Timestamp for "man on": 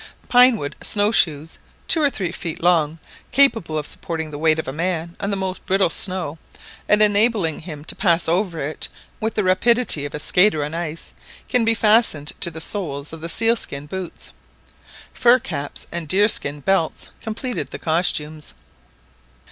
4.73-5.29